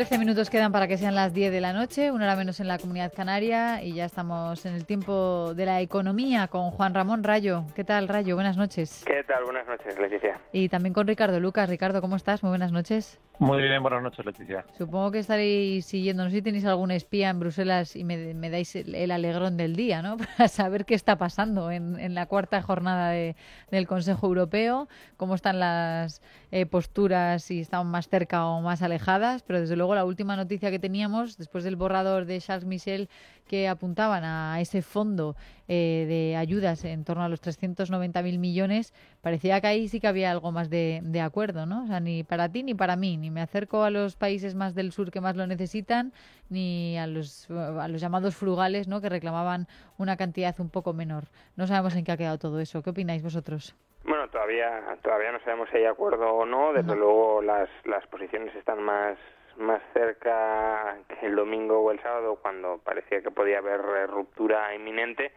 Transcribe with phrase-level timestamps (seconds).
[0.00, 2.68] Trece minutos quedan para que sean las 10 de la noche, una hora menos en
[2.68, 7.22] la comunidad canaria y ya estamos en el tiempo de la economía con Juan Ramón
[7.22, 7.64] Rayo.
[7.74, 8.34] ¿Qué tal, Rayo?
[8.34, 9.04] Buenas noches.
[9.06, 9.44] ¿Qué tal?
[9.44, 10.40] Buenas noches, Leticia.
[10.54, 11.68] Y también con Ricardo Lucas.
[11.68, 12.42] Ricardo, ¿cómo estás?
[12.42, 13.20] Muy buenas noches.
[13.40, 14.66] Muy bien, buenas noches, Leticia.
[14.76, 18.76] Supongo que estaréis siguiendo, no sé si tenéis algún espía en Bruselas y me, dais
[18.76, 20.16] el, alegrón del día, ¿no?
[20.36, 26.20] Para saber qué está pasando en, la cuarta jornada del Consejo Europeo, cómo están las
[26.50, 30.70] eh, posturas, si están más cerca o más alejadas, pero desde luego la última noticia
[30.70, 33.08] que teníamos, después del borrador de Charles Michel,
[33.46, 35.34] que apuntaban a ese fondo
[35.66, 40.30] eh, de ayudas en torno a los 390.000 millones, parecía que ahí sí que había
[40.30, 41.84] algo más de, de acuerdo, ¿no?
[41.84, 44.74] O sea, ni para ti ni para mí, ni me acerco a los países más
[44.74, 46.12] del sur que más lo necesitan,
[46.48, 49.00] ni a los, a los llamados frugales, ¿no?
[49.00, 49.66] Que reclamaban
[49.98, 51.24] una cantidad un poco menor.
[51.56, 52.82] No sabemos en qué ha quedado todo eso.
[52.82, 53.74] ¿Qué opináis vosotros?
[54.04, 56.72] Bueno, todavía todavía no sabemos si hay acuerdo o no.
[56.72, 59.18] Desde luego las, las posiciones están más
[59.60, 64.74] más cerca que el domingo o el sábado cuando parecía que podía haber eh, ruptura
[64.74, 65.32] inminente.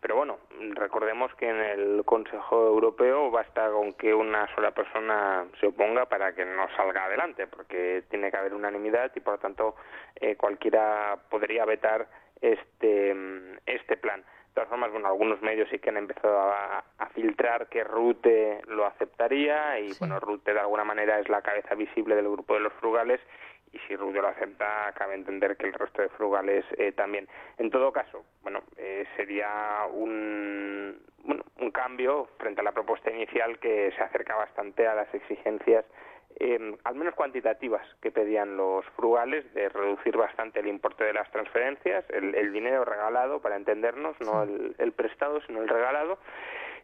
[0.00, 0.38] Pero bueno,
[0.74, 6.34] recordemos que en el Consejo Europeo basta con que una sola persona se oponga para
[6.34, 9.76] que no salga adelante, porque tiene que haber unanimidad y por lo tanto
[10.16, 12.08] eh, cualquiera podría vetar
[12.40, 13.14] este,
[13.64, 14.22] este plan.
[14.22, 18.86] De todas formas, bueno, algunos medios sí que han empezado a, filtrar que Rute lo
[18.86, 22.72] aceptaría y bueno, Rute de alguna manera es la cabeza visible del grupo de los
[22.74, 23.20] frugales
[23.72, 27.28] y si Rute lo acepta, cabe entender que el resto de frugales eh, también.
[27.58, 33.58] En todo caso, bueno, eh, sería un, bueno, un cambio frente a la propuesta inicial
[33.58, 35.84] que se acerca bastante a las exigencias
[36.40, 41.30] eh, al menos cuantitativas que pedían los frugales de reducir bastante el importe de las
[41.30, 46.18] transferencias, el, dinero regalado, para entendernos, no el, prestado, sino el regalado.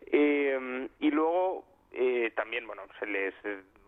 [0.06, 3.34] Eh, y luego eh, también, bueno, se les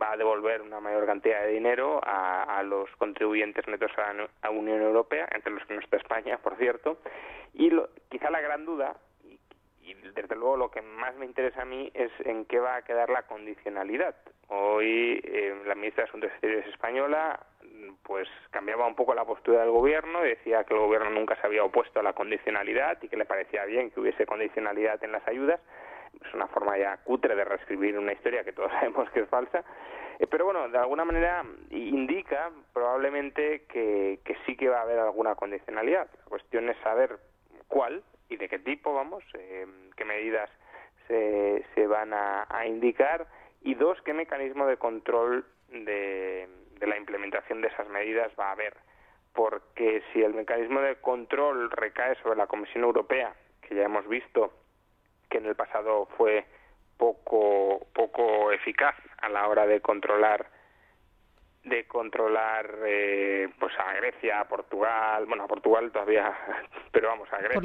[0.00, 4.80] va a devolver una mayor cantidad de dinero a, los contribuyentes netos a la Unión
[4.82, 6.98] Europea, entre los que no está España, por cierto.
[7.54, 7.70] Y
[8.08, 8.96] quizá la gran duda
[9.82, 12.82] y desde luego lo que más me interesa a mí es en qué va a
[12.82, 14.14] quedar la condicionalidad.
[14.48, 17.40] Hoy eh, la ministra de Asuntos Exteriores española
[18.02, 21.64] pues cambiaba un poco la postura del gobierno, decía que el gobierno nunca se había
[21.64, 25.60] opuesto a la condicionalidad y que le parecía bien que hubiese condicionalidad en las ayudas.
[26.24, 29.64] Es una forma ya cutre de reescribir una historia que todos sabemos que es falsa.
[30.18, 34.98] Eh, pero bueno, de alguna manera indica probablemente que, que sí que va a haber
[34.98, 36.08] alguna condicionalidad.
[36.12, 37.18] La cuestión es saber
[37.68, 39.66] cuál y de qué tipo, vamos, eh,
[39.96, 40.50] qué medidas
[41.08, 43.26] se, se van a, a indicar
[43.62, 46.48] y dos, qué mecanismo de control de,
[46.80, 48.74] la implementación de esas medidas va a haber.
[49.34, 54.52] Porque si el mecanismo de control recae sobre la Comisión Europea, que ya hemos visto
[55.30, 56.44] que en el pasado fue
[56.96, 60.46] poco, poco eficaz a la hora de controlar
[61.64, 66.34] de controlar eh, pues a Grecia, a Portugal, bueno a Portugal todavía,
[66.92, 67.60] pero vamos a Grecia,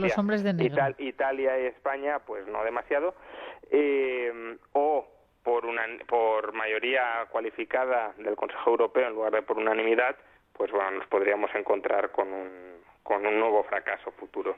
[0.98, 3.16] Italia y España, pues no demasiado,
[3.72, 5.08] eh, o
[5.44, 10.18] por, una, por mayoría cualificada del Consejo Europeo en lugar de por unanimidad,
[10.52, 12.50] pues bueno, nos podríamos encontrar con un,
[13.04, 14.58] con un nuevo fracaso futuro.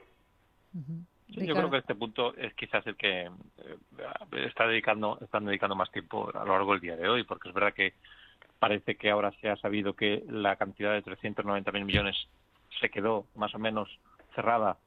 [1.45, 3.29] Yo creo que este punto es quizás el que eh,
[4.45, 7.53] está dedicando, están dedicando más tiempo a lo largo del día de hoy, porque es
[7.53, 7.93] verdad que
[8.59, 12.15] parece que ahora se ha sabido que la cantidad de 390.000 millones
[12.79, 13.89] se quedó más o menos
[14.35, 14.77] cerrada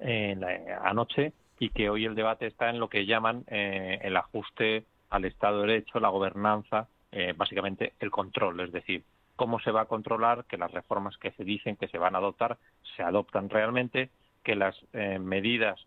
[0.00, 4.16] en la, anoche y que hoy el debate está en lo que llaman eh, el
[4.16, 9.04] ajuste al Estado de Derecho, la gobernanza, eh, básicamente el control, es decir,
[9.36, 12.18] cómo se va a controlar que las reformas que se dicen que se van a
[12.18, 12.58] adoptar
[12.96, 14.10] se adoptan realmente,
[14.44, 15.80] que las eh, medidas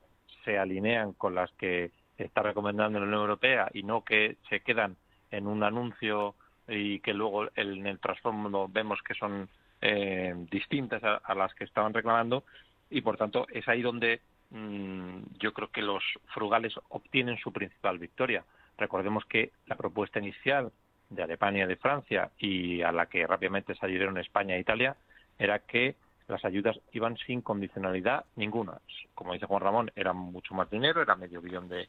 [0.43, 4.97] se alinean con las que está recomendando la Unión Europea y no que se quedan
[5.31, 6.35] en un anuncio
[6.67, 9.47] y que luego en el trasfondo vemos que son
[9.81, 12.43] eh, distintas a, las que estaban reclamando.
[12.89, 16.03] Y por tanto es ahí donde mm, yo creo que los
[16.33, 18.43] frugales obtienen su principal victoria.
[18.77, 20.71] Recordemos que la propuesta inicial
[21.09, 24.95] de Alemania y de Francia y a la que rápidamente se adhirieron España e Italia
[25.39, 25.95] era que
[26.27, 28.79] las ayudas iban sin condicionalidad ninguna.
[29.15, 31.87] Como dice Juan Ramón, era mucho más dinero, era medio billón de,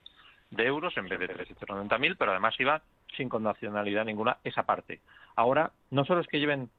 [0.50, 2.80] euros en vez de 390.000, pero además iba
[3.16, 5.00] sin condicionalidad ninguna esa parte.
[5.36, 6.70] Ahora, no solo es que lleven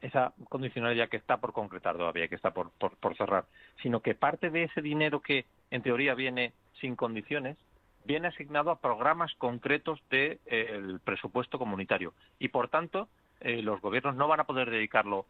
[0.00, 2.70] esa condicionalidad que está por concretar todavía, que está por,
[3.16, 3.44] cerrar,
[3.82, 7.56] sino que parte de ese dinero que en teoría viene sin condiciones,
[8.04, 13.08] viene asignado a programas concretos del de, presupuesto comunitario y, por tanto,
[13.40, 15.26] los gobiernos no van a poder dedicarlo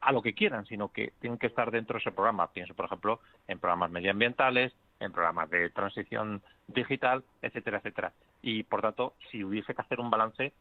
[0.00, 2.52] a lo que quieran, sino que tienen que estar dentro de ese programa.
[2.52, 8.12] Pienso, por ejemplo, en programas medioambientales, en programas de transición digital, etcétera, etcétera.
[8.42, 10.52] Y, por tanto, si hubiese que hacer un balance,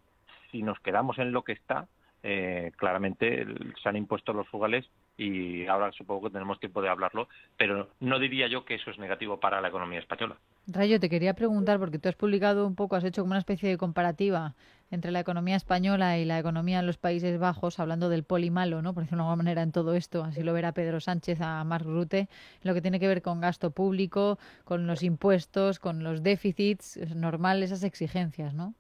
[0.51, 1.87] si nos quedamos en lo que está,
[2.23, 3.45] eh, claramente
[3.81, 8.19] se han impuesto los fugales y ahora supongo que tenemos tiempo de hablarlo, pero no
[8.19, 10.37] diría yo que eso es negativo para la economía española.
[10.67, 13.69] Rayo, te quería preguntar, porque tú has publicado un poco, has hecho como una especie
[13.69, 14.55] de comparativa
[14.91, 18.93] entre la economía española y la economía en los Países Bajos, hablando del polimalo, ¿no?
[18.93, 20.23] por decirlo de alguna manera, en todo esto.
[20.23, 22.27] Así lo verá Pedro Sánchez a Mark Rutte,
[22.63, 27.15] lo que tiene que ver con gasto público, con los impuestos, con los déficits, es
[27.15, 28.73] normal esas exigencias, ¿no?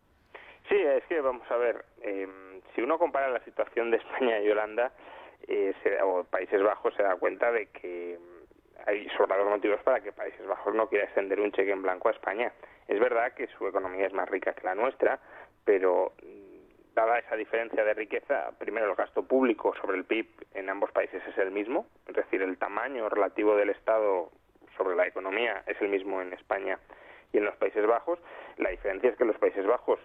[0.69, 1.85] Sí, es que vamos a ver.
[2.01, 2.27] Eh
[2.77, 4.91] si uno compara la situación de España y Holanda
[5.47, 5.73] eh,
[6.03, 8.19] o Países Bajos, se da cuenta de que
[8.85, 12.11] hay sobrados motivos para que Países Bajos no quiera extender un cheque en blanco a
[12.11, 12.53] España.
[12.87, 15.19] Es verdad que su economía es más rica que la nuestra,
[15.67, 20.69] pero mm, dada esa diferencia de riqueza, primero el gasto público sobre el PIB en
[20.69, 24.31] ambos países es el mismo, es decir, el tamaño relativo del Estado
[24.77, 26.79] sobre la economía es el mismo en España
[27.33, 28.17] y en los Países Bajos.
[28.57, 29.99] La diferencia es que los Países Bajos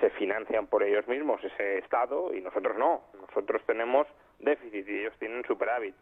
[0.00, 3.04] se financian por ellos mismos ese Estado y nosotros no.
[3.18, 4.06] Nosotros tenemos
[4.40, 5.94] déficit y ellos tienen superávit.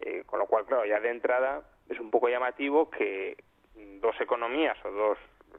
[0.00, 3.36] Eh, con lo cual, claro, ya de entrada es un poco llamativo que
[4.00, 5.18] dos economías o dos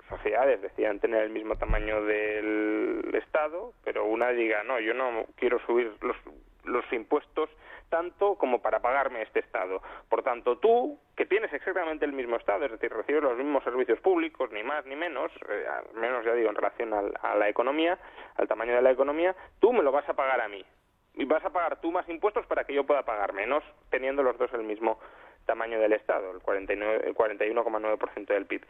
[0.10, 5.60] sociedades decidan tener el mismo tamaño del Estado, pero una diga, no, yo no quiero
[5.66, 6.18] subir los,
[6.64, 7.50] los impuestos
[7.94, 9.80] tanto como para pagarme este Estado.
[10.10, 14.00] Por tanto, tú, que tienes exactamente el mismo Estado, es decir, recibes los mismos servicios
[14.00, 18.00] públicos, ni más ni menos, eh, al menos ya digo en relación a la economía,
[18.38, 20.66] al tamaño de la economía, tú me lo vas a pagar a mí.
[21.14, 24.40] Y vas a pagar tú más impuestos para que yo pueda pagar menos, teniendo los
[24.40, 24.98] dos el mismo
[25.46, 28.62] tamaño del Estado, el, 49, el 41,9% del PIB.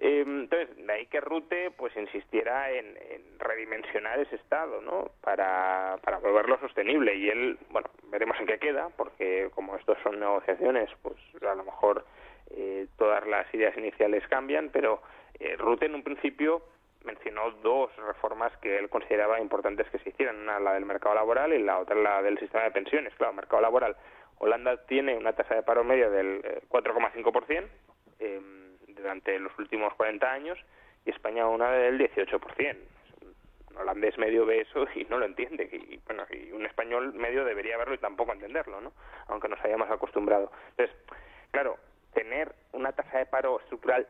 [0.00, 2.96] Eh, entonces, de ahí que Rute pues insistiera en,
[3.38, 5.10] redimensionar ese Estado, ¿no?
[5.20, 7.16] Para, para volverlo sostenible.
[7.16, 11.64] Y él, bueno, veremos en qué queda, porque como estos son negociaciones, pues a lo
[11.64, 12.04] mejor
[12.50, 15.02] eh, todas las ideas iniciales cambian, pero
[15.40, 16.62] eh, Rute en un principio
[17.04, 21.52] mencionó dos reformas que él consideraba importantes que se hicieran, una la del mercado laboral
[21.52, 23.14] y la otra la del sistema de pensiones.
[23.16, 23.96] Claro, mercado laboral
[24.38, 27.68] Holanda tiene una tasa de paro media del 4,5% eh,
[28.20, 28.40] eh,
[28.88, 30.58] durante los últimos 40 años
[31.04, 32.76] y España una del 18%.
[33.70, 35.68] Un holandés medio ve eso y no lo entiende.
[35.72, 38.92] Y, bueno, y un español medio debería verlo y tampoco entenderlo, ¿no?
[39.28, 40.50] Aunque nos hayamos acostumbrado.
[40.70, 40.96] Entonces,
[41.50, 41.76] claro,
[42.12, 44.08] tener una tasa de paro estructural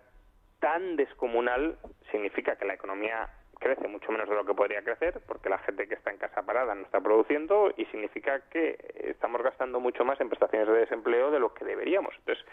[0.61, 1.79] tan descomunal
[2.11, 3.29] significa que la economía
[3.59, 6.43] crece mucho menos de lo que podría crecer porque la gente que está en casa
[6.43, 11.31] parada no está produciendo y significa que estamos gastando mucho más en prestaciones de desempleo
[11.31, 12.15] de lo que deberíamos.
[12.19, 12.45] Entonces,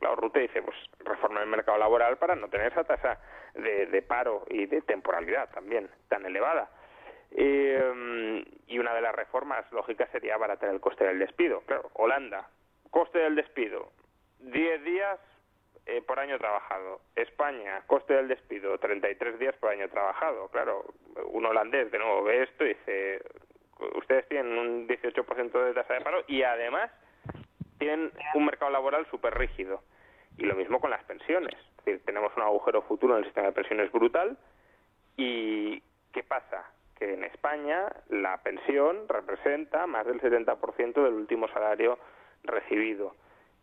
[0.00, 3.18] la Rute dice, pues reforma el mercado laboral para no tener esa tasa
[3.54, 6.70] de, paro y de temporalidad también tan elevada.
[7.32, 11.60] Eh, y una de las reformas lógicas sería abaratar el coste del despido.
[11.66, 12.48] Claro, Holanda,
[12.90, 13.92] coste del despido,
[14.40, 15.18] 10 días
[15.90, 17.00] eh, por año trabajado.
[17.16, 20.46] España, coste del despido, 33 días por año trabajado.
[20.48, 20.84] Claro,
[21.32, 23.20] un holandés de nuevo ve esto y dice,
[23.96, 26.92] ustedes tienen un 18% de tasa de paro y además
[27.78, 29.82] tienen un mercado laboral súper rígido.
[30.38, 31.56] Y lo mismo con las pensiones.
[31.78, 34.38] Es decir, tenemos un agujero futuro en el sistema de pensiones brutal
[35.16, 35.82] y
[36.12, 36.70] ¿qué pasa?
[37.00, 41.98] Que en España la pensión representa más del 70% del último salario
[42.44, 43.16] recibido.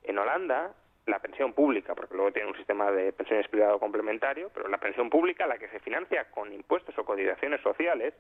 [0.04, 0.74] En Holanda
[1.08, 5.10] la pensión pública, porque luego tiene un sistema de pensiones privado complementario, pero la pensión
[5.10, 8.14] pública, la que se financia con impuestos o cotizaciones sociales,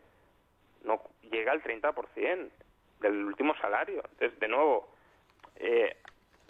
[0.83, 2.49] no llega al 30%
[3.01, 4.01] del último salario.
[4.11, 4.89] Entonces, de nuevo,
[5.57, 5.97] eh,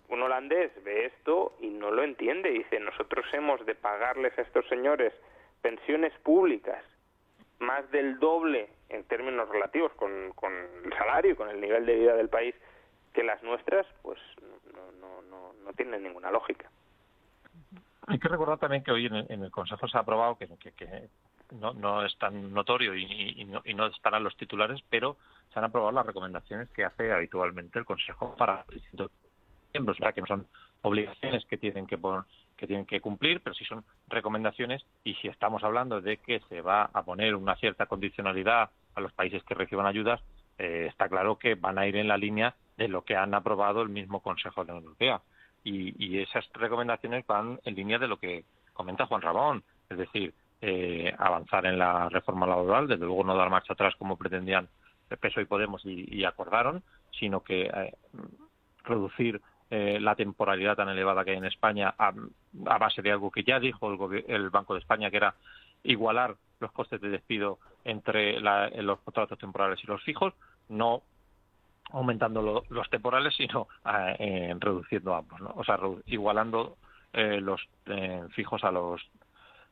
[0.09, 2.51] un holandés ve esto y no lo entiende.
[2.51, 5.13] Dice, nosotros hemos de pagarles a estos señores
[5.61, 6.83] pensiones públicas
[7.59, 11.95] más del doble en términos relativos con, con el salario y con el nivel de
[11.95, 12.53] vida del país
[13.13, 14.19] que las nuestras, pues
[14.99, 16.69] no, no, no, tienen ninguna lógica.
[18.07, 20.47] Hay que recordar también que hoy en el, Consejo se ha aprobado que,
[21.51, 25.17] no, no, es tan notorio y, no, y, no, estarán los titulares, pero
[25.51, 29.11] se han aprobado las recomendaciones que hace habitualmente el Consejo para distintos
[29.73, 30.47] miembros, que no son
[30.81, 31.99] obligaciones que tienen que,
[32.55, 36.61] que tienen que cumplir, pero sí son recomendaciones y si estamos hablando de que se
[36.61, 40.21] va a poner una cierta condicionalidad a los países que reciban ayudas,
[40.57, 43.81] eh, está claro que van a ir en la línea de lo que han aprobado
[43.81, 45.21] el mismo Consejo de la Unión Europea.
[45.63, 51.13] Y, esas recomendaciones van en línea de lo que comenta Juan Ramón, es decir, eh,
[51.17, 54.69] avanzar en la reforma laboral, desde luego no dar marcha atrás como pretendían
[55.19, 57.93] PSOE y Podemos y, acordaron, sino que eh,
[58.83, 62.13] reducir eh, la temporalidad tan elevada que hay en España a,
[62.53, 65.35] base de algo que ya dijo el, el, Banco de España, que era
[65.83, 70.33] igualar los costes de despido entre los contratos temporales y los fijos,
[70.69, 71.03] no
[71.91, 73.67] aumentando los temporales, sino
[74.19, 75.53] eh, reduciendo ambos, ¿no?
[75.55, 76.77] o sea, igualando
[77.13, 77.61] eh, los
[78.31, 79.01] fijos a los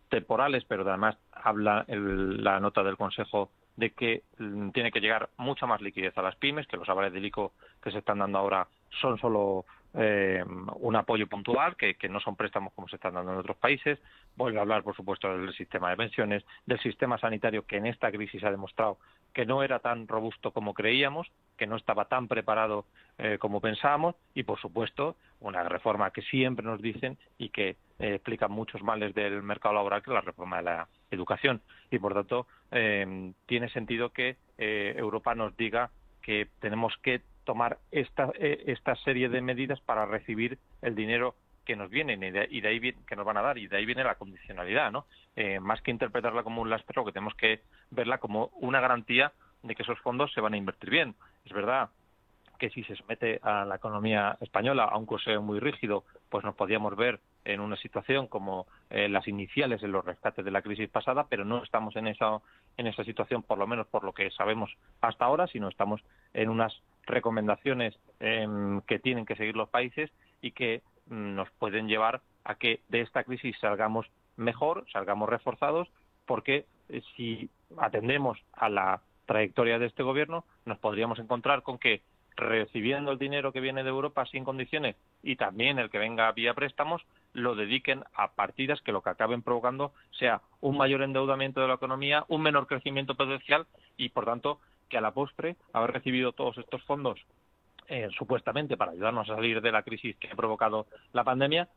[0.09, 5.65] temporales, pero además habla la nota del Consejo de que mm, tiene que llegar mucha
[5.65, 7.53] más liquidez a las pymes, que los avales del ICO
[7.83, 8.67] que se están dando ahora
[9.01, 9.65] son solo
[9.97, 10.43] eh,
[10.79, 13.99] un apoyo puntual, que, no son préstamos como se están dando en otros países.
[14.35, 18.11] Vuelve a hablar, por supuesto, del sistema de pensiones, del sistema sanitario que en esta
[18.11, 18.97] crisis ha demostrado
[19.33, 22.85] que no era tan robusto como creíamos, que no estaba tan preparado
[23.17, 28.15] eh, como pensábamos y, por supuesto, una reforma que siempre nos dicen y que eh,
[28.15, 31.61] explica muchos males del mercado laboral, que es la reforma de la educación.
[31.89, 32.47] Y, por tanto,
[33.45, 39.41] tiene sentido que Europa nos diga que tenemos que tomar esta, eh, esta serie de
[39.41, 41.35] medidas para recibir el dinero
[41.65, 44.03] que nos vienen y de, ahí que nos van a dar y de ahí viene
[44.03, 45.05] la condicionalidad, ¿no?
[45.35, 49.31] Eh, más que interpretarla como un lastre, lo que tenemos que verla como una garantía
[49.63, 51.15] de que esos fondos se van a invertir bien.
[51.43, 51.89] Es verdad
[52.59, 56.55] que si se somete a la economía española a un corseo muy rígido, pues nos
[56.55, 60.89] podíamos ver en una situación como eh, las iniciales en los rescates de la crisis
[60.89, 62.39] pasada, pero no estamos en esa,
[62.77, 64.71] en esa situación, por lo menos por lo que sabemos
[65.01, 66.01] hasta ahora, sino estamos
[66.33, 71.87] en unas recomendaciones em, que tienen que seguir los países y que mm, nos pueden
[71.87, 74.07] llevar a que de esta crisis salgamos
[74.37, 75.89] mejor, salgamos reforzados,
[76.25, 82.01] porque eh, si atendemos a la trayectoria de este gobierno, nos podríamos encontrar con que
[82.35, 86.53] recibiendo el dinero que viene de Europa sin condiciones y también el que venga vía
[86.53, 87.01] préstamos,
[87.33, 91.75] lo dediquen a partidas que lo que acaben provocando sea un mayor endeudamiento de la
[91.75, 94.59] economía, un menor crecimiento potencial y, por tanto,
[94.89, 97.19] que a la postre haber recibido todos estos fondos
[97.87, 101.67] eh, supuestamente para ayudarnos a salir de la crisis que ha provocado la pandemia,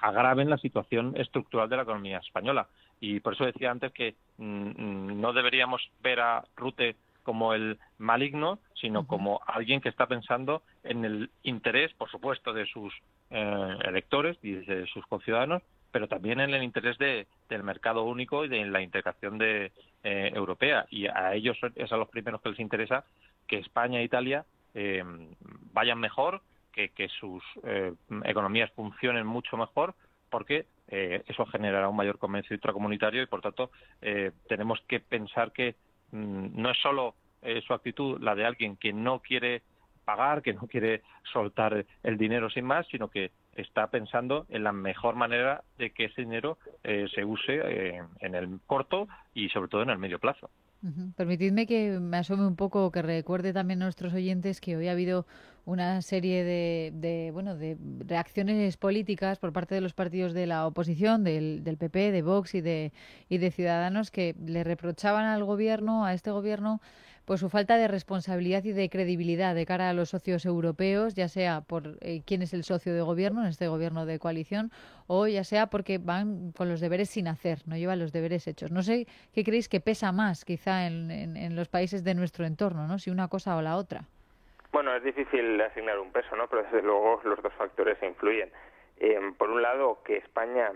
[0.00, 2.66] agraven la situación estructural de la economía española.
[2.98, 8.58] Y por eso decía antes que mm, no deberíamos ver a Rute como el maligno,
[8.74, 12.94] sino como alguien que está pensando en el interés, por supuesto, de sus
[13.30, 15.62] eh, electores y de sus conciudadanos,
[15.94, 19.70] pero también en el interés de, del mercado único y de la integración de,
[20.02, 20.86] eh, europea.
[20.90, 23.04] Y a ellos es a los primeros que les interesa
[23.46, 25.04] que España e Italia eh,
[25.72, 27.44] vayan mejor, que, sus
[28.24, 29.94] economías funcionen mucho mejor,
[30.28, 33.70] porque eso generará un mayor comercio intracomunitario y, por tanto,
[34.48, 35.76] tenemos que pensar que
[36.14, 39.62] Mm, no es solo eh, su actitud la de alguien que no quiere
[40.04, 44.72] pagar, que no quiere soltar el dinero sin más, sino que está pensando en la
[44.72, 49.68] mejor manera de que ese dinero eh, se use eh, en el corto y sobre
[49.68, 50.50] todo en el medio plazo.
[51.16, 54.92] Permitidme que me asome un poco, que recuerde también a nuestros oyentes que hoy ha
[54.92, 55.26] habido
[55.66, 61.24] una serie de, bueno de reacciones políticas por parte de los partidos de la oposición,
[61.24, 62.92] del, del PP, de Vox y de,
[63.28, 66.80] y de Ciudadanos que le reprochaban al gobierno, a este gobierno,
[67.24, 71.28] pues su falta de responsabilidad y de credibilidad de cara a los socios europeos, ya
[71.28, 74.70] sea por eh, quién es el socio de gobierno en este gobierno de coalición
[75.06, 78.70] o ya sea porque van con los deberes sin hacer, no llevan los deberes hechos.
[78.70, 82.86] No sé qué creéis que pesa más quizá en, en, los países de nuestro entorno,
[82.86, 82.98] ¿no?
[82.98, 84.06] Si una cosa o la otra.
[84.74, 86.48] Bueno, es difícil asignar un peso, ¿no?
[86.48, 88.50] Pero desde luego los dos factores influyen.
[88.96, 90.72] Eh, por un lado, que España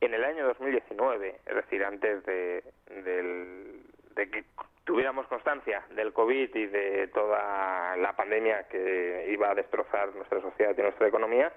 [0.00, 2.64] en el año 2019, es decir, antes de,
[3.04, 3.82] del,
[4.14, 4.44] de que
[4.84, 10.74] tuviéramos constancia del COVID y de toda la pandemia que iba a destrozar nuestra sociedad
[10.78, 11.52] y nuestra economía,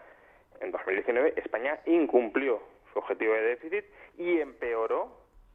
[0.59, 3.85] en 2019 España incumplió su objetivo de déficit
[4.17, 5.09] y empeoró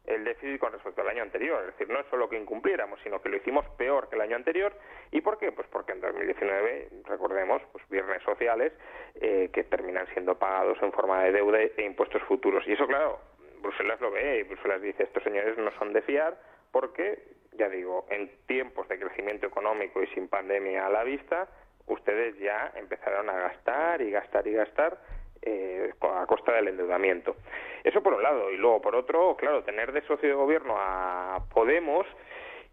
[0.07, 1.61] el déficit con respecto al año anterior.
[1.61, 4.37] Es decir, no es solo que incumpliéramos, sino que lo hicimos peor que el año
[4.37, 4.73] anterior.
[5.11, 5.53] ¿Y por qué?
[5.53, 8.73] Pues porque en 2019, recordemos, pues viernes sociales
[9.17, 12.67] eh, que terminan siendo pagados en forma de deuda e impuestos futuros.
[12.67, 13.21] Y eso, claro,
[13.61, 16.37] Bruselas lo ve y Bruselas dice, estos señores no son de fiar
[16.73, 21.49] porque ya digo, en tiempos de crecimiento económico y sin pandemia a la vista,
[21.87, 24.99] ustedes ya empezaron a gastar y gastar y gastar
[25.43, 27.37] eh, a costa del endeudamiento.
[27.85, 28.51] Eso por un lado.
[28.51, 32.07] Y luego, por otro, claro, tener de socio de gobierno a Podemos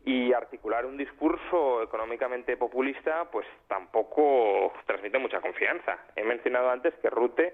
[0.06, 6.00] y articular un discurso económicamente populista, pues tampoco transmite mucha confianza.
[6.16, 7.54] He mencionado antes que Rute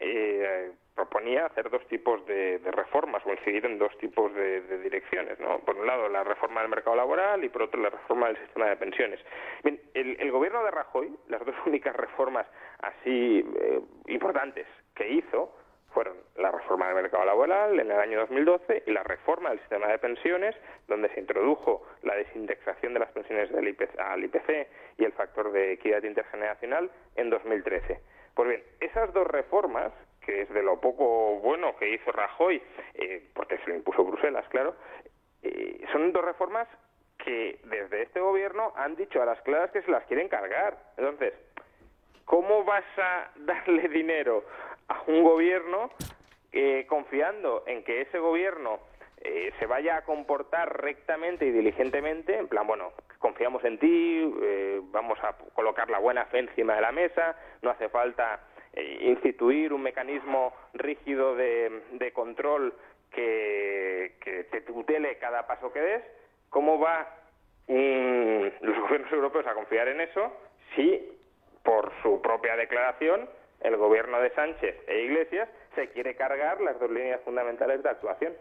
[0.00, 5.38] eh, proponía hacer dos tipos de, reformas o incidir en dos tipos de, direcciones.
[5.40, 5.58] ¿no?
[5.60, 8.66] Por un lado, la reforma del mercado laboral y por otro, la reforma del sistema
[8.66, 9.20] de pensiones.
[9.94, 12.46] El, gobierno de Rajoy, las dos únicas reformas
[12.80, 15.52] así eh, importantes que hizo
[15.94, 19.86] fueron la reforma del mercado laboral en el año 2012 y la reforma del sistema
[19.86, 20.56] de pensiones,
[20.88, 25.52] donde se introdujo la desindexación de las pensiones del IPC, al IPC y el factor
[25.52, 28.00] de equidad intergeneracional en 2013.
[28.34, 32.60] Pues bien, esas dos reformas, que es de lo poco bueno que hizo Rajoy,
[32.94, 34.74] eh, porque se lo impuso Bruselas, claro,
[35.42, 36.66] eh, son dos reformas
[37.18, 40.76] que desde este gobierno han dicho a las claras que se las quieren cargar.
[40.96, 41.32] Entonces,
[42.24, 44.44] ¿cómo vas a darle dinero
[44.88, 45.90] a un gobierno
[46.52, 48.80] eh, confiando en que ese gobierno
[49.24, 54.80] eh, se vaya a comportar rectamente y diligentemente, en plan, bueno, confiamos en ti, eh,
[54.84, 58.40] vamos a colocar la buena fe encima de la mesa, no hace falta
[58.76, 62.74] instituir un mecanismo rígido de, control
[63.10, 64.16] que,
[64.50, 66.02] te tutele cada paso que des,
[66.50, 67.08] ¿cómo va
[67.68, 70.32] los gobiernos europeos a confiar en eso
[70.74, 71.16] si,
[71.62, 73.28] por su propia declaración,
[73.60, 78.34] el gobierno de Sánchez e Iglesias se quiere cargar las dos líneas fundamentales de actuación.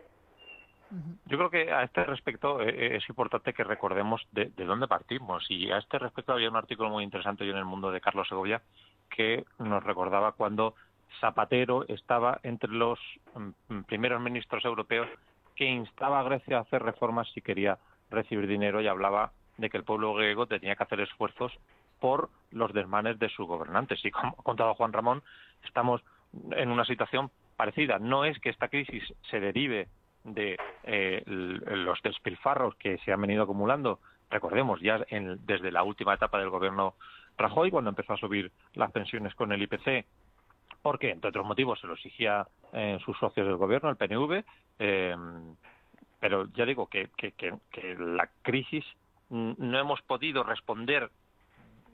[1.25, 5.45] Yo creo que a este respecto eh, eh, es importante que recordemos de, dónde partimos.
[5.49, 8.27] Y a este respecto había un artículo muy interesante yo en el mundo de Carlos
[8.27, 8.61] Segovia
[9.09, 10.75] que nos recordaba cuando
[11.19, 12.99] Zapatero estaba entre los
[13.35, 15.07] mm, primeros ministros europeos
[15.55, 17.77] que instaba a Grecia a hacer reformas si quería
[18.09, 21.51] recibir dinero y hablaba de que el pueblo griego tenía que hacer esfuerzos
[21.99, 24.03] por los desmanes de sus gobernantes.
[24.03, 25.23] Y como ha contado Juan Ramón,
[25.63, 26.01] estamos
[26.51, 27.99] en una situación parecida.
[27.99, 29.87] No es que esta crisis se derive
[30.23, 33.99] de eh, los despilfarros que se han venido acumulando.
[34.29, 36.95] Recordemos, ya desde la última etapa del gobierno
[37.37, 40.05] Rajoy, cuando empezó a subir las pensiones con el IPC,
[40.81, 44.43] porque, entre otros motivos, se lo exigía eh, sus socios del gobierno, el PNV,
[44.79, 45.15] eh,
[46.19, 47.09] pero ya digo que,
[47.97, 48.85] la crisis
[49.29, 51.09] no hemos podido responder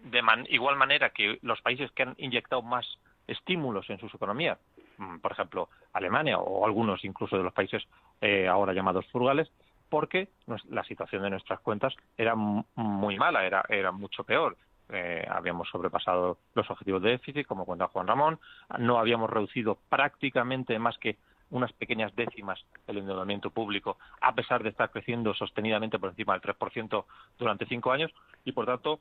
[0.03, 2.85] de igual manera que los países que han inyectado más
[3.27, 4.57] estímulos en sus economías,
[4.97, 7.83] mm, por ejemplo, Alemania o algunos incluso de los países
[8.21, 9.51] eh, ahora llamados frugales,
[9.89, 10.29] porque
[10.69, 14.55] la situación de nuestras cuentas era muy mala, era, era mucho peor.
[14.91, 18.39] Eh, habíamos sobrepasado los objetivos de déficit, como cuenta Juan Ramón,
[18.79, 21.17] no habíamos reducido prácticamente más que
[21.51, 26.41] unas pequeñas décimas el endeudamiento público, a pesar de estar creciendo sostenidamente por encima del
[26.41, 27.05] 3%
[27.37, 28.11] durante cinco años,
[28.45, 28.99] y por tanto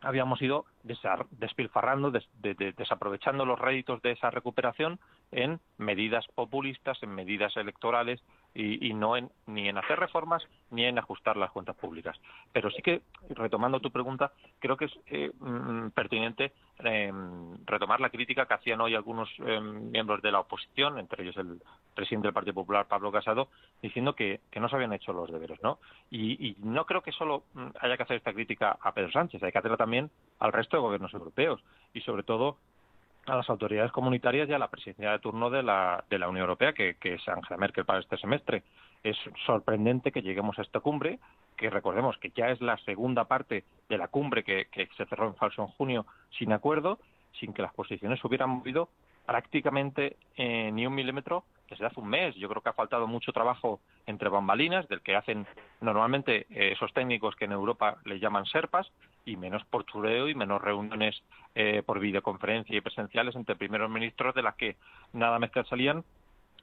[0.00, 0.64] habíamos ido
[1.30, 5.00] despilfarrando, desaprovechando los réditos de esa recuperación
[5.32, 8.22] en medidas populistas, en medidas electorales
[8.60, 12.18] y, no en, ni en hacer reformas ni en ajustar las cuentas públicas.
[12.52, 17.12] Pero sí que, retomando tu pregunta, creo que es eh, mm, pertinente eh,
[17.66, 21.62] retomar la crítica que hacían hoy algunos eh, miembros de la oposición, entre ellos el
[21.94, 23.48] presidente del Partido Popular, Pablo Casado,
[23.80, 25.62] diciendo que, no se habían hecho los deberes.
[25.62, 25.78] ¿no?
[26.10, 29.40] Y, y no creo que solo mm, haya que hacer esta crítica a Pedro Sánchez,
[29.42, 31.62] hay que hacerla también al resto de gobiernos europeos
[31.94, 32.58] y, sobre todo,
[33.28, 36.44] a las autoridades comunitarias y a la presidencia de turno de la, de la Unión
[36.44, 38.62] Europea, que, es Angela Merkel para este semestre.
[39.02, 41.18] Es sorprendente que lleguemos a esta cumbre,
[41.56, 45.34] que recordemos que ya es la segunda parte de la cumbre que, se cerró en
[45.34, 46.06] falso en junio
[46.38, 46.98] sin acuerdo,
[47.38, 48.88] sin que las posiciones hubieran movido
[49.26, 52.34] prácticamente eh, ni un milímetro desde hace un mes.
[52.36, 55.46] Yo creo que ha faltado mucho trabajo entre bambalinas, del que hacen
[55.80, 58.90] normalmente eh, esos técnicos que en Europa le llaman serpas,
[59.24, 61.22] y menos portureo y menos reuniones
[61.54, 64.76] eh, por videoconferencia y presenciales entre primeros ministros de las que
[65.12, 66.04] nada más que salían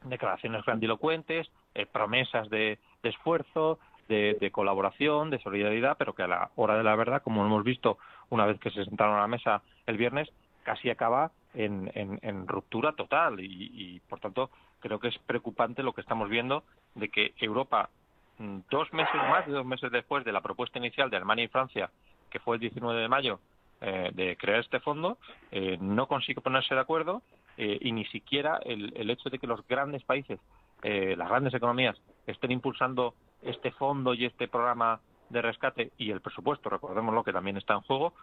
[0.03, 6.77] declaraciones grandilocuentes, eh, promesas de, esfuerzo, de, colaboración, de solidaridad, pero que a la hora
[6.77, 7.97] de la verdad, como hemos visto
[8.29, 10.29] una vez que se sentaron a la mesa el viernes,
[10.63, 16.29] casi acaba en, ruptura total y, por tanto, creo que es preocupante lo que estamos
[16.29, 17.89] viendo de que Europa,
[18.37, 21.49] mm, dos meses más de dos meses después de la propuesta inicial de Alemania y
[21.49, 21.89] Francia,
[22.29, 23.39] que fue el 19 de mayo,
[23.81, 25.17] eh, de crear este fondo,
[25.51, 27.21] eh, no consigue ponerse de acuerdo
[27.57, 30.39] eh, y ni siquiera el, el, hecho de que los grandes países,
[30.81, 36.69] las grandes economías, estén impulsando este fondo y este programa de rescate y el presupuesto,
[36.69, 38.13] recordemos lo que también está en juego,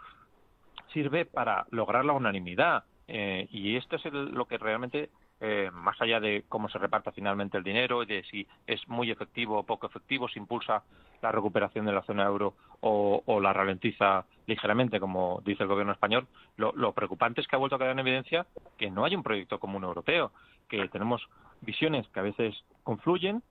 [0.92, 2.84] sirve para lograr la unanimidad.
[3.08, 5.10] y esto es lo que realmente
[5.44, 9.11] eh, más allá de cómo se reparta finalmente el dinero y de si es muy
[9.11, 10.85] efectivo o poco efectivo, si impulsa
[11.20, 16.28] la recuperación de la zona euro o, la ralentiza ligeramente, como dice el gobierno español,
[16.57, 18.46] lo, preocupante es que ha vuelto a quedar en evidencia
[18.78, 20.31] que no hay un proyecto común europeo,
[20.68, 21.28] que tenemos
[21.61, 23.42] visiones que a veces confluyen,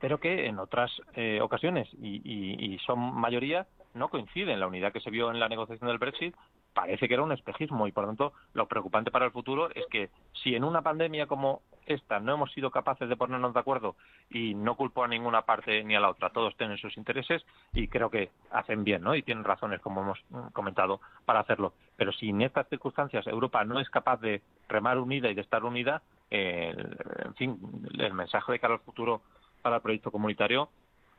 [0.00, 4.60] pero que en otras eh, ocasiones, y, son mayoría, no coinciden.
[4.60, 6.34] La unidad que se vio en la negociación del Brexit
[6.78, 9.84] parece que era un espejismo y por lo tanto lo preocupante para el futuro es
[9.90, 13.96] que si en una pandemia como esta no hemos sido capaces de ponernos de acuerdo
[14.30, 17.88] y no culpo a ninguna parte ni a la otra, todos tienen sus intereses y
[17.88, 19.16] creo que hacen bien, ¿no?
[19.16, 20.20] Y tienen razones, como hemos
[20.52, 21.72] comentado, para hacerlo.
[21.96, 25.64] Pero si en estas circunstancias Europa no es capaz de remar unida y de estar
[25.64, 27.58] unida, en fin,
[27.98, 29.22] el mensaje de cara al futuro
[29.62, 30.68] para el proyecto comunitario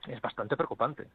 [0.08, 1.08] es bastante preocupante.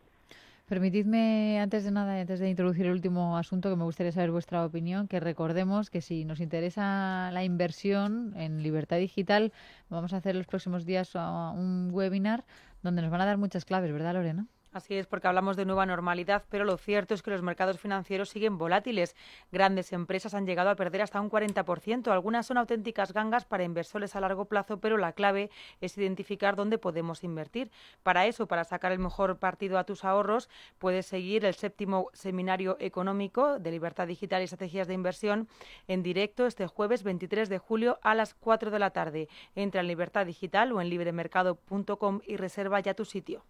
[0.66, 4.64] Permitidme, antes de nada, antes de introducir el último asunto, que me gustaría saber vuestra
[4.64, 9.52] opinión, que recordemos que si nos interesa la inversión en libertad digital,
[9.90, 12.44] vamos a hacer los próximos días un webinar
[12.82, 14.46] donde nos van a dar muchas claves, ¿verdad, Lorena?
[14.74, 18.30] Así es, porque hablamos de nueva normalidad, pero lo cierto es que los mercados financieros
[18.30, 19.14] siguen volátiles.
[19.52, 22.10] Grandes empresas han llegado a perder hasta un 40%.
[22.10, 25.48] Algunas son auténticas gangas para inversores a largo plazo, pero la clave
[25.80, 27.70] es identificar dónde podemos invertir.
[28.02, 32.76] Para eso, para sacar el mejor partido a tus ahorros, puedes seguir el séptimo seminario
[32.80, 35.46] económico de libertad digital y estrategias de inversión
[35.86, 39.28] en directo este jueves 23 de julio a las 4 de la tarde.
[39.54, 43.44] Entra en Libertad Digital o en libremercado.com y reserva ya tu sitio.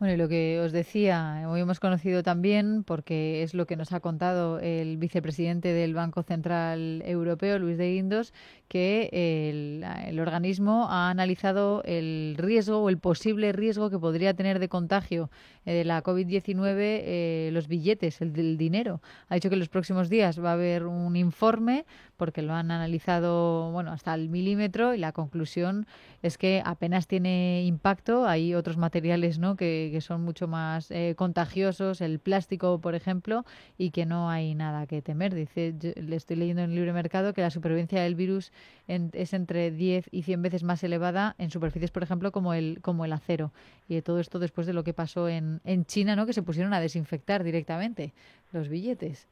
[0.00, 3.92] Bueno, y lo que os decía, hoy hemos conocido también, porque es lo que nos
[3.92, 8.32] ha contado el vicepresidente del Banco Central Europeo, Luis de Guindos,
[8.66, 14.70] que el, organismo ha analizado el riesgo o el posible riesgo que podría tener de
[14.70, 15.28] contagio
[15.66, 19.02] eh, de la COVID-19 eh, los billetes, el del dinero.
[19.28, 21.84] Ha dicho que en los próximos días va a haber un informe
[22.20, 25.86] porque lo han analizado bueno hasta el milímetro y la conclusión
[26.22, 28.26] es que apenas tiene impacto.
[28.28, 29.56] Hay otros materiales ¿no?
[29.56, 33.46] que, son mucho más eh, contagiosos, el plástico, por ejemplo,
[33.78, 35.34] y que no hay nada que temer.
[35.34, 38.52] Dice, le estoy leyendo en el libre mercado que la supervivencia del virus
[38.86, 43.06] es entre 10 y 100 veces más elevada en superficies, por ejemplo, como el, como
[43.06, 43.50] el acero.
[43.88, 46.26] Y todo esto después de lo que pasó en, en China, ¿no?
[46.26, 48.12] que se pusieron a desinfectar directamente
[48.52, 49.26] los billetes.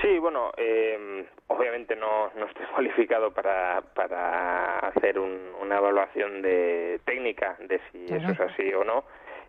[0.00, 7.56] Sí, bueno, eh, obviamente no, no estoy cualificado para, para hacer una evaluación de técnica
[7.60, 9.04] de si eso es así o no.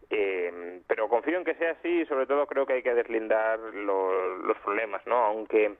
[0.09, 3.59] Eh, pero confío en que sea así y sobre todo creo que hay que deslindar
[3.59, 5.15] los problemas, ¿no?
[5.15, 5.71] Aunque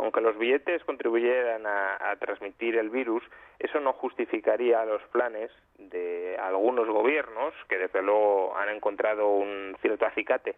[0.00, 3.22] aunque los billetes contribuyeran a, transmitir el virus,
[3.58, 10.06] eso no justificaría los planes de algunos gobiernos que desde luego han encontrado un cierto
[10.06, 10.54] acicate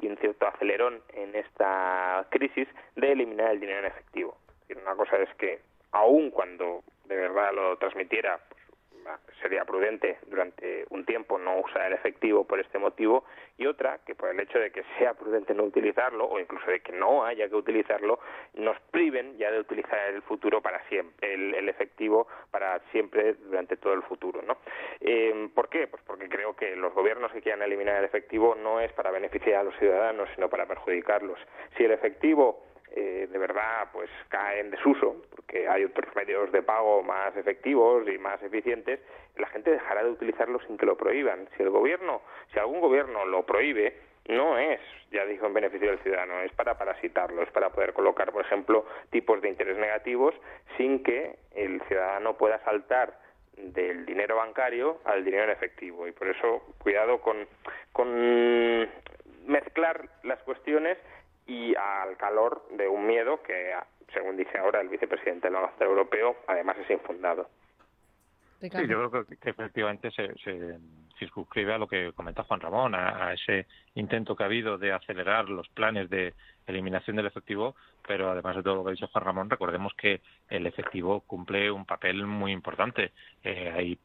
[0.00, 4.36] y un cierto acelerón en esta crisis de eliminar el dinero en efectivo.
[4.82, 5.60] Una cosa es que
[5.92, 8.40] aun cuando de verdad lo transmitiera
[9.40, 13.24] sería prudente durante un tiempo no usar el efectivo por este motivo
[13.58, 16.80] y otra que por el hecho de que sea prudente no utilizarlo o incluso de
[16.80, 18.18] que no haya que utilizarlo
[18.54, 23.94] nos priven ya de utilizar el futuro para siempre el, efectivo para siempre durante todo
[23.94, 24.58] el futuro ¿no?
[25.00, 25.86] Eh, ¿por qué?
[25.88, 29.60] pues porque creo que los gobiernos que quieran eliminar el efectivo no es para beneficiar
[29.60, 31.38] a los ciudadanos sino para perjudicarlos
[31.76, 32.62] si el efectivo
[32.94, 38.08] eh, de verdad pues cae en desuso porque hay otros medios de pago más efectivos
[38.08, 39.00] y más eficientes
[39.36, 42.22] la gente dejará de utilizarlo sin que lo prohíban si el gobierno
[42.52, 43.94] si algún gobierno lo prohíbe
[44.28, 44.80] no es,
[45.12, 48.84] ya dijo, en beneficio del ciudadano, es para parasitarlo, es para poder colocar, por ejemplo,
[49.10, 50.34] tipos de interés negativos
[50.76, 53.18] sin que el ciudadano pueda saltar
[53.56, 56.06] del dinero bancario al dinero en efectivo.
[56.06, 57.46] Y por eso, cuidado con,
[57.92, 58.88] con
[59.46, 60.98] mezclar las cuestiones
[61.46, 63.72] y al calor de un miedo que,
[64.12, 67.48] según dice ahora el vicepresidente del Banco Central Europeo, además es infundado.
[68.60, 70.78] Sí, yo creo que, efectivamente se, se,
[71.18, 75.48] circunscribe a lo que comenta Juan Ramón, a, ese intento que ha habido de acelerar
[75.48, 76.34] los planes de
[76.66, 80.20] eliminación del efectivo, pero además de todo lo que ha dicho Juan Ramón, recordemos que
[80.48, 83.12] el efectivo cumple un papel muy importante.
[83.42, 83.98] Eh, hay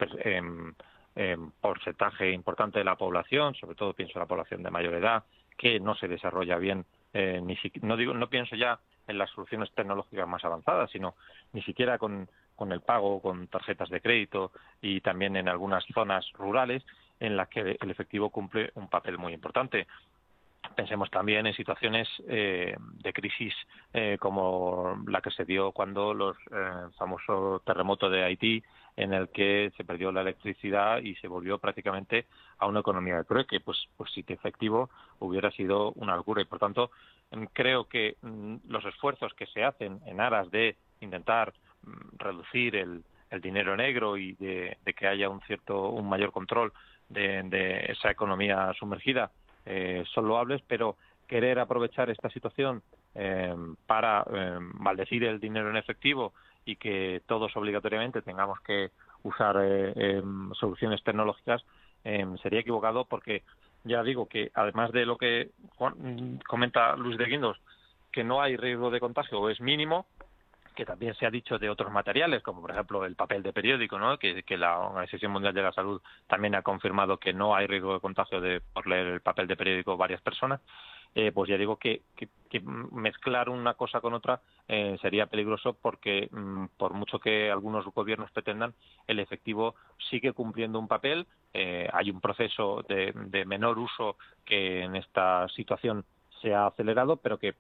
[1.16, 5.24] eh, porcentaje importante de la población, sobre todo pienso en la población de mayor edad,
[5.58, 9.72] que no se desarrolla bien eh, ni no digo no pienso ya en las soluciones
[9.74, 11.16] tecnológicas más avanzadas sino
[11.54, 16.26] ni siquiera con, con el pago con tarjetas de crédito y también en algunas zonas
[16.34, 16.84] rurales
[17.22, 19.88] en las que el efectivo cumple un papel muy importante.
[20.76, 23.54] Pensemos también en situaciones eh, de crisis
[23.94, 28.64] eh, como la que se dio cuando los eh, famoso terremoto de Haití
[29.02, 32.28] en el que se perdió la electricidad y se volvió prácticamente
[32.60, 36.44] a una economía de trueque, pues, pues sí que efectivo hubiera sido una locura.
[36.44, 36.92] Y por tanto
[37.32, 41.52] mm, creo que mm, los esfuerzos que se hacen en aras de intentar
[41.84, 43.04] mm, reducir el,
[43.42, 46.74] dinero negro y de, que haya un cierto un mayor control
[47.08, 49.32] de, esa economía sumergida
[49.66, 52.84] eh, son loables pero querer aprovechar esta situación
[53.16, 53.56] eh,
[53.88, 56.34] para eh, maldecir el dinero en efectivo
[56.66, 58.92] y que todos obligatoriamente tengamos que
[59.24, 61.64] usar eh, em, soluciones tecnológicas
[62.04, 63.44] em, sería equivocado porque
[63.84, 65.50] ya digo que además de lo que
[66.48, 67.58] comenta Luis de Guindos
[68.12, 70.06] que no hay riesgo de contagio o es mínimo
[70.76, 74.00] que también se ha dicho de otros materiales, como por ejemplo el papel de periódico,
[74.00, 74.18] ¿no?
[74.18, 77.94] que, que la Organización Mundial de la Salud también ha confirmado que no hay riesgo
[77.94, 80.62] de contagio de, por leer el papel de periódico varias personas.
[81.14, 82.02] Eh, pues ya digo que,
[82.92, 88.32] mezclar una cosa con otra eh, sería peligroso porque mm, por mucho que algunos gobiernos
[88.32, 88.74] pretendan,
[89.08, 89.76] el efectivo
[90.10, 91.28] sigue cumpliendo un papel.
[91.54, 93.14] Eh, hay un proceso de,
[93.46, 96.06] menor uso que en esta situación
[96.42, 97.56] se ha acelerado, pero que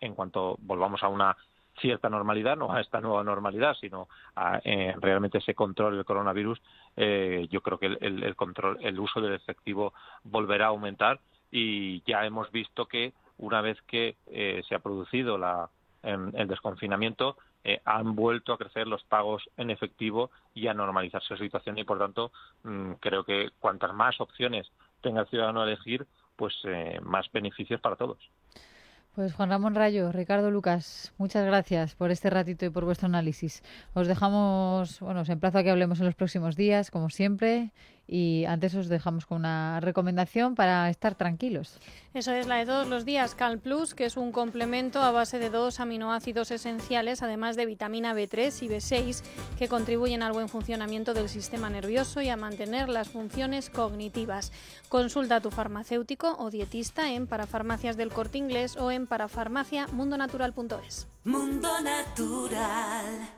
[0.00, 1.36] en cuanto volvamos a una
[1.80, 4.60] cierta normalidad, no a esta nueva normalidad, sino a
[5.00, 6.60] realmente ese control del coronavirus,
[6.96, 11.18] yo creo que el, control, el uso del efectivo volverá a aumentar
[11.56, 15.70] y ya hemos visto que una vez que eh, se ha producido la,
[16.02, 21.40] el desconfinamiento, eh, han vuelto a crecer los pagos en efectivo y a normalizarse la
[21.40, 22.32] situación y, por tanto,
[22.64, 24.66] mm, creo que cuantas más opciones
[25.00, 28.18] tenga el ciudadano a elegir, pues eh, más beneficios para todos.
[29.14, 33.62] Pues Juan Ramón Rayo, Ricardo Lucas, muchas gracias por este ratito y por vuestro análisis.
[33.94, 37.70] Os dejamos, bueno, os emplazo a que hablemos en los próximos días, como siempre,
[38.06, 41.78] y antes os dejamos con una recomendación para estar tranquilos.
[42.12, 45.38] Eso es la de todos los días, Cal Plus, que es un complemento a base
[45.38, 49.22] de dos aminoácidos esenciales, además de vitamina B3 y B6,
[49.58, 54.52] que contribuyen al buen funcionamiento del sistema nervioso y a mantener las funciones cognitivas.
[54.88, 61.08] Consulta a tu farmacéutico o dietista en Parafarmacias del Corte Inglés o en parafarmaciamundonatural.es.
[61.24, 63.34] Mundo Natural.